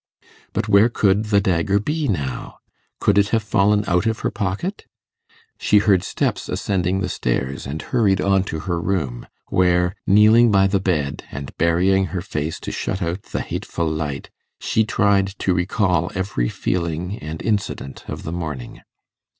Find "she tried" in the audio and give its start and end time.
14.59-15.37